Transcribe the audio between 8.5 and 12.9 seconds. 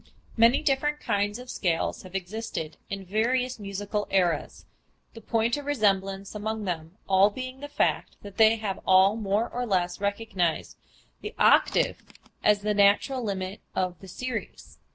have all more or less recognized the octave as the